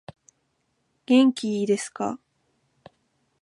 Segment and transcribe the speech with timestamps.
[1.05, 2.19] 元気いですか